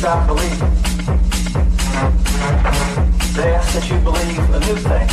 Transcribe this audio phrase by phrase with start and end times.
[0.00, 0.58] stop believing.
[3.36, 5.06] They ask that you believe a new thing.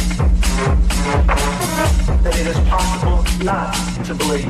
[2.23, 3.73] That it is possible not
[4.05, 4.47] to believe.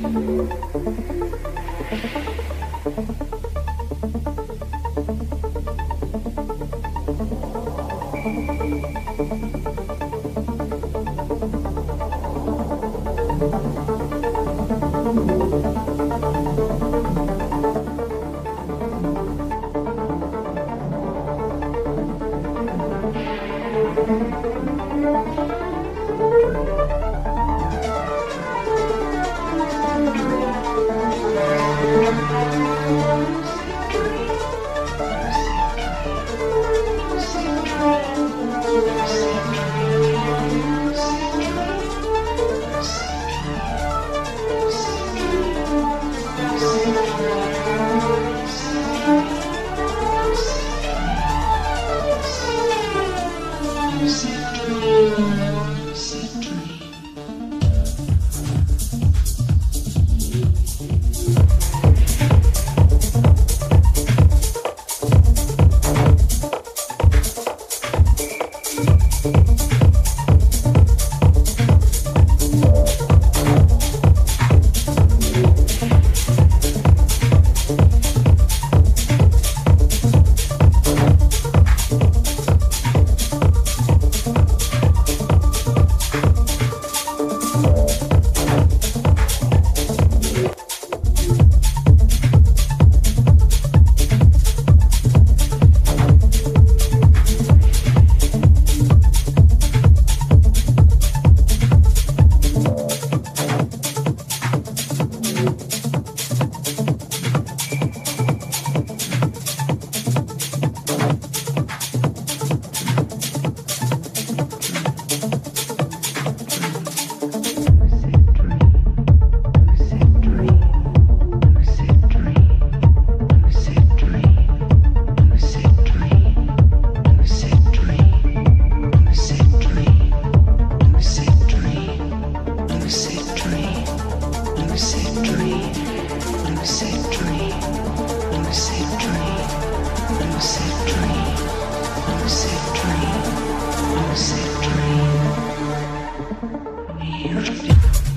[0.00, 0.14] Thank
[2.28, 2.34] you.